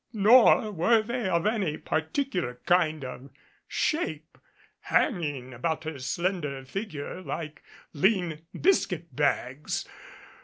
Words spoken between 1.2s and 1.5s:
of